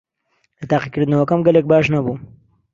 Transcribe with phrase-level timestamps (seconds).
[0.59, 2.19] لە تاقیکردنەوەکەم گەلێک باش نەبووم.